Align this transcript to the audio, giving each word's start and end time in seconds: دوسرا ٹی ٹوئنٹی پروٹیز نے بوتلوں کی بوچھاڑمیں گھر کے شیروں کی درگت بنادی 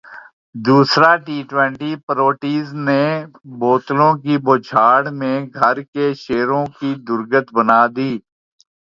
دوسرا 0.67 1.11
ٹی 1.25 1.37
ٹوئنٹی 1.49 1.91
پروٹیز 2.07 2.65
نے 2.87 3.03
بوتلوں 3.59 4.13
کی 4.23 4.35
بوچھاڑمیں 4.45 5.39
گھر 5.57 5.75
کے 5.93 6.05
شیروں 6.23 6.65
کی 6.77 6.89
درگت 7.07 7.45
بنادی 7.57 8.11